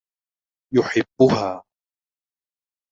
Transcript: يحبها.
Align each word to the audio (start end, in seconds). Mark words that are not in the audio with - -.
يحبها. 0.73 1.63